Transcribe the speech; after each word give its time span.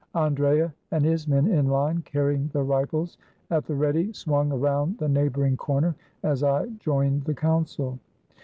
Andrea 0.15 0.73
and 0.89 1.05
his 1.05 1.27
men, 1.27 1.45
in 1.45 1.67
line, 1.67 2.01
carrying 2.01 2.47
their 2.47 2.63
rifles 2.63 3.19
at 3.51 3.67
the 3.67 3.75
ready, 3.75 4.11
swung 4.13 4.51
around 4.51 4.97
the 4.97 5.07
neighboring 5.07 5.55
corner, 5.57 5.93
as 6.23 6.41
I 6.41 6.65
joined 6.79 7.25
the 7.25 7.35
council. 7.35 7.99